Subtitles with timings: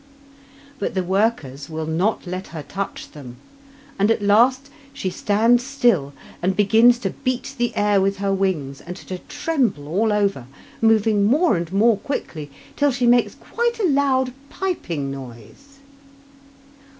[0.79, 3.35] But the workers will not let her touch them,
[3.99, 8.81] and at last she stands still and begins to beat the air with her wings
[8.81, 10.47] and to tremble all over,
[10.81, 15.77] moving more and more quickly, till she makes quite a loud, piping noise.